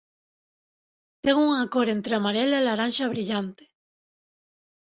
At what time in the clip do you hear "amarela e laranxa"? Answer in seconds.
2.15-3.11